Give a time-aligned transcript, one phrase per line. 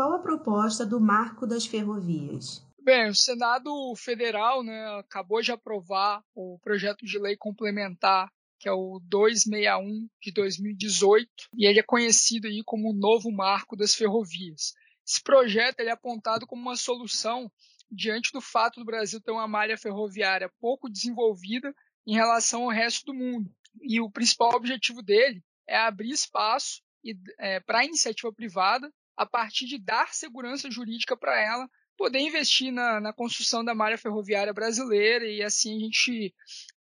[0.00, 2.66] qual a proposta do Marco das Ferrovias?
[2.82, 8.72] Bem, o Senado Federal né, acabou de aprovar o projeto de lei complementar, que é
[8.72, 14.72] o 261 de 2018, e ele é conhecido aí como o novo Marco das Ferrovias.
[15.06, 17.52] Esse projeto ele é apontado como uma solução
[17.92, 21.74] diante do fato do Brasil ter uma malha ferroviária pouco desenvolvida
[22.06, 23.50] em relação ao resto do mundo.
[23.82, 26.80] E o principal objetivo dele é abrir espaço
[27.38, 32.72] é, para a iniciativa privada a partir de dar segurança jurídica para ela poder investir
[32.72, 36.34] na, na, construção da malha ferroviária brasileira e assim a gente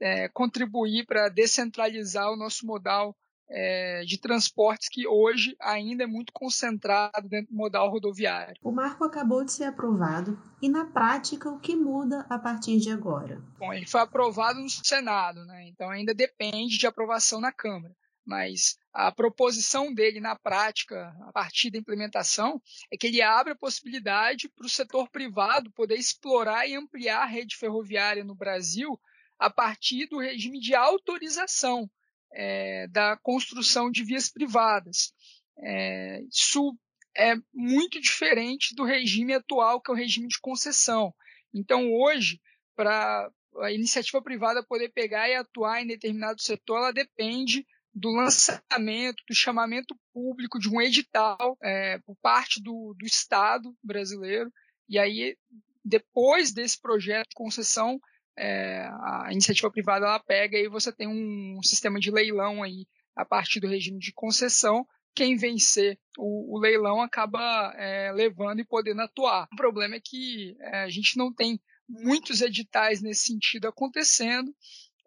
[0.00, 3.14] é, contribuir para descentralizar o nosso modal
[3.50, 8.56] é, de transportes que hoje ainda é muito concentrado dentro do modal rodoviário.
[8.62, 12.90] O marco acabou de ser aprovado e, na prática, o que muda a partir de
[12.90, 13.42] agora?
[13.58, 15.68] Bom, ele foi aprovado no Senado, né?
[15.68, 17.94] então ainda depende de aprovação na Câmara.
[18.24, 23.58] Mas a proposição dele na prática, a partir da implementação, é que ele abre a
[23.58, 29.00] possibilidade para o setor privado poder explorar e ampliar a rede ferroviária no Brasil
[29.38, 31.90] a partir do regime de autorização
[32.32, 35.12] é, da construção de vias privadas.
[35.58, 36.76] É, isso
[37.16, 41.12] é muito diferente do regime atual, que é o regime de concessão.
[41.52, 42.40] Então, hoje,
[42.74, 49.22] para a iniciativa privada poder pegar e atuar em determinado setor, ela depende do lançamento,
[49.28, 54.50] do chamamento público de um edital é, por parte do, do Estado brasileiro.
[54.88, 55.36] E aí,
[55.84, 58.00] depois desse projeto de concessão,
[58.36, 63.24] é, a iniciativa privada ela pega e você tem um sistema de leilão aí a
[63.24, 64.86] partir do regime de concessão.
[65.14, 69.46] Quem vencer o, o leilão acaba é, levando e podendo atuar.
[69.52, 74.54] O problema é que é, a gente não tem muitos editais nesse sentido acontecendo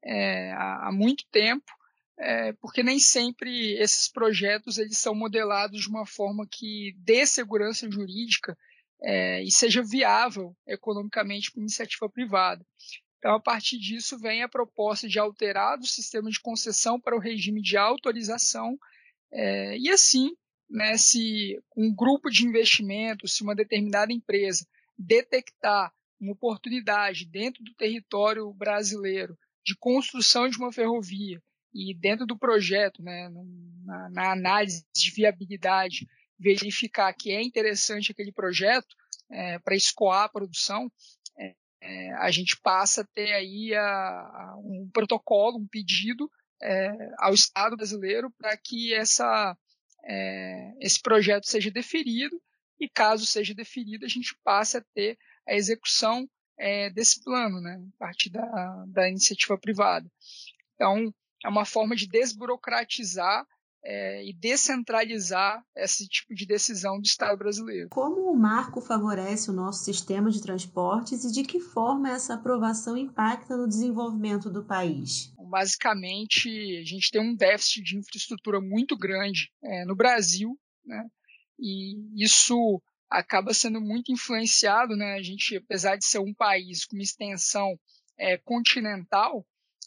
[0.04, 1.66] é, há, há, muito tempo,
[2.18, 7.90] é, porque nem sempre esses projetos eles são modelados de uma forma que dê segurança
[7.90, 8.58] jurídica
[9.02, 12.66] é, e seja viável economicamente para iniciativa privada.
[13.18, 17.20] Então, a partir disso, vem a proposta de alterar o sistema de concessão para o
[17.20, 18.78] regime de autorização,
[19.32, 20.32] é, e assim,
[20.70, 24.66] né, se um grupo de investimentos, se uma determinada empresa
[24.98, 31.42] detectar uma oportunidade dentro do território brasileiro de construção de uma ferrovia
[31.76, 33.30] e dentro do projeto, né,
[33.84, 36.08] na, na análise de viabilidade,
[36.40, 38.96] verificar que é interessante aquele projeto
[39.30, 40.90] é, para escoar a produção,
[41.86, 46.30] é, a gente passa a ter aí a, a um protocolo, um pedido
[46.62, 49.56] é, ao Estado brasileiro para que essa,
[50.04, 52.42] é, esse projeto seja deferido
[52.80, 57.80] e, caso seja deferido, a gente passe a ter a execução é, desse plano, né,
[57.96, 60.10] a partir da, da iniciativa privada.
[60.74, 61.14] Então,
[61.44, 63.46] é uma forma de desburocratizar
[63.84, 67.88] é, e descentralizar esse tipo de decisão do Estado brasileiro.
[67.90, 72.98] Como o marco favorece o nosso sistema de transportes e de que forma essa aprovação
[72.98, 75.32] impacta no desenvolvimento do país?
[75.48, 76.50] Basicamente,
[76.82, 81.06] a gente tem um déficit de infraestrutura muito grande é, no Brasil, né?
[81.60, 85.14] e isso acaba sendo muito influenciado, né?
[85.14, 87.80] A gente, apesar de ser um país com uma extensão
[88.18, 89.46] é, continental,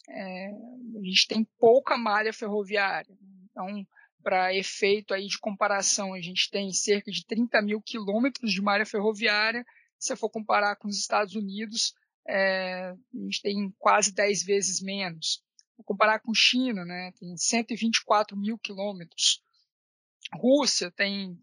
[0.09, 3.15] é, a gente tem pouca malha ferroviária.
[3.49, 3.85] Então,
[4.21, 8.85] para efeito aí de comparação, a gente tem cerca de 30 mil quilômetros de malha
[8.85, 9.65] ferroviária.
[9.97, 11.93] Se for comparar com os Estados Unidos,
[12.27, 15.43] é, a gente tem quase 10 vezes menos.
[15.77, 19.41] Vou comparar com China, né, tem 124 mil quilômetros.
[20.33, 21.41] Rússia tem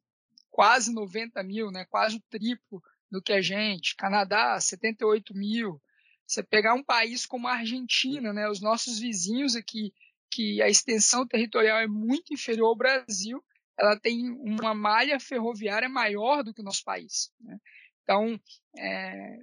[0.51, 3.97] quase 90 mil, né, quase o triplo do que a gente.
[3.97, 5.81] Canadá, 78 mil.
[6.27, 9.93] Você pegar um país como a Argentina, né, os nossos vizinhos aqui,
[10.31, 13.43] que a extensão territorial é muito inferior ao Brasil,
[13.79, 17.31] ela tem uma malha ferroviária maior do que o nosso país.
[17.41, 17.59] Né?
[18.03, 18.41] Então,
[18.77, 19.39] é,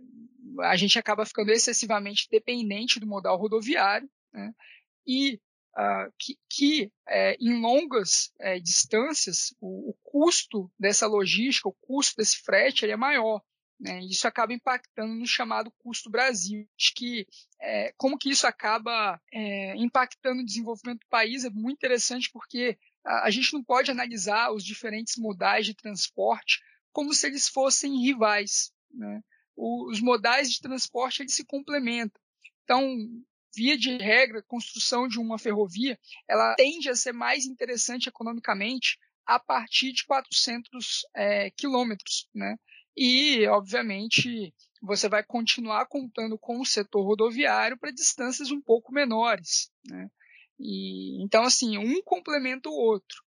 [0.62, 4.52] a gente acaba ficando excessivamente dependente do modal rodoviário né?
[5.06, 5.40] e
[5.78, 12.16] uh, que, que é, em longas é, distâncias o, o, custo dessa logística, o custo
[12.18, 13.41] desse frete, ele é maior.
[13.79, 14.02] Né?
[14.02, 16.67] Isso acaba impactando no chamado custo Brasil.
[16.79, 17.28] Acho que
[17.59, 22.78] é, como que isso acaba é, impactando o desenvolvimento do país é muito interessante porque
[23.05, 26.61] a, a gente não pode analisar os diferentes modais de transporte
[26.91, 28.72] como se eles fossem rivais.
[28.91, 29.22] Né?
[29.55, 32.22] O, os modais de transporte eles se complementam.
[32.64, 32.96] Então,
[33.55, 38.97] via de regra, a construção de uma ferrovia, ela tende a ser mais interessante economicamente
[39.26, 42.58] a partir de 400 é, quilômetros, né?
[42.95, 49.72] E, obviamente, você vai continuar contando com o setor rodoviário para distâncias um pouco menores.
[49.87, 50.09] Né?
[50.59, 53.23] E, então, assim, um complementa o outro.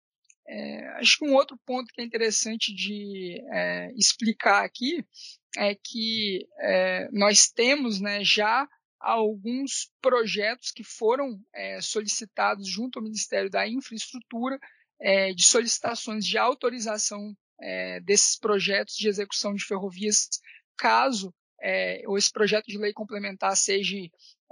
[0.46, 5.04] É, acho que um outro ponto que é interessante de é, explicar aqui
[5.56, 8.68] é que é, nós temos né, já
[8.98, 14.58] alguns projetos que foram é, solicitados junto ao Ministério da Infraestrutura
[15.00, 20.28] é, de solicitações de autorização é, desses projetos de execução de ferrovias,
[20.76, 23.96] caso é, esse projeto de lei complementar seja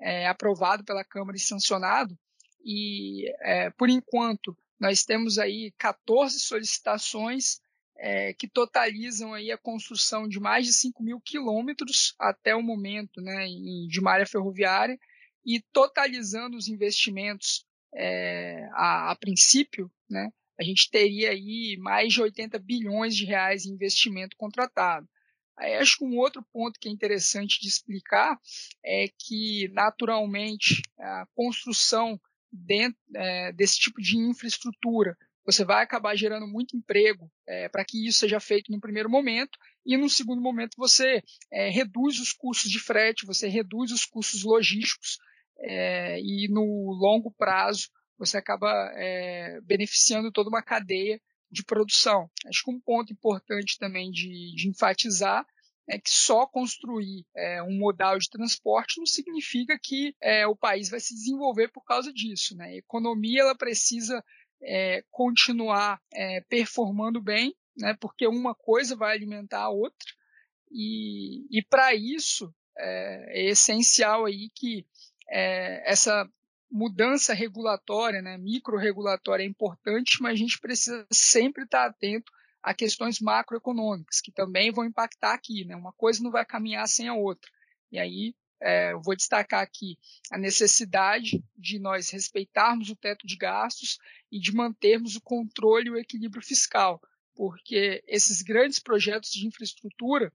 [0.01, 2.17] é, aprovado pela Câmara e sancionado.
[2.65, 7.61] E, é, por enquanto, nós temos aí 14 solicitações
[7.97, 13.21] é, que totalizam aí a construção de mais de 5 mil quilômetros até o momento
[13.21, 13.47] né,
[13.89, 14.99] de malha ferroviária
[15.45, 22.21] e totalizando os investimentos é, a, a, princípio, né, a gente teria aí mais de
[22.21, 25.09] 80 bilhões de reais em investimento contratado.
[25.57, 28.39] Aí acho que um outro ponto que é interessante de explicar
[28.85, 32.21] é que, naturalmente, a construção
[32.53, 35.17] dentro, é, desse tipo de infraestrutura
[35.49, 39.59] você vai acabar gerando muito emprego é, para que isso seja feito no primeiro momento
[39.85, 44.45] e no segundo momento você é, reduz os custos de frete, você reduz os custos
[44.45, 45.17] logísticos
[45.59, 47.89] é, e no longo prazo
[48.19, 51.21] você acaba é, beneficiando toda uma cadeia
[51.51, 52.31] de produção.
[52.47, 55.47] Acho que um ponto importante também de, de enfatizar
[55.89, 60.91] é que só construir é, um modal de transporte não significa que é, o país
[60.91, 62.55] vai se desenvolver por causa disso.
[62.57, 62.67] Né?
[62.67, 64.23] A economia ela precisa
[64.63, 67.97] é, continuar é, performando bem, né?
[67.99, 70.13] porque uma coisa vai alimentar a outra,
[70.71, 74.87] e, e para isso é, é, essencial aí que
[75.31, 76.29] é, essa
[76.71, 82.31] mudança regulatória, né, micro-regulatória é importante, mas a gente precisa sempre estar atento
[82.63, 85.65] a questões macroeconômicas, que também vão impactar aqui.
[85.65, 85.75] Né?
[85.75, 87.51] Uma coisa não vai caminhar sem a outra.
[87.91, 89.97] E aí é, eu vou destacar aqui
[90.31, 93.99] a necessidade de nós respeitarmos o teto de gastos
[94.31, 97.01] e de mantermos o controle e o equilíbrio fiscal,
[97.35, 100.33] porque esses grandes projetos de infraestrutura,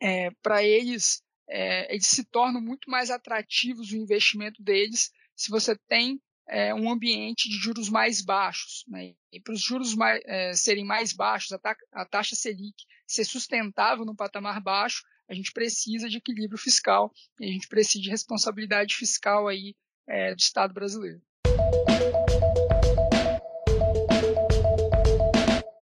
[0.00, 5.74] é, para eles, é, eles se tornam muito mais atrativos o investimento deles se você
[5.88, 8.84] tem é, um ambiente de juros mais baixos.
[8.86, 9.14] Né?
[9.32, 13.24] E para os juros mais, é, serem mais baixos, a, ta a taxa Selic ser
[13.24, 17.10] sustentável no patamar baixo, a gente precisa de equilíbrio fiscal
[17.40, 19.74] e a gente precisa de responsabilidade fiscal aí
[20.06, 21.22] é, do Estado brasileiro.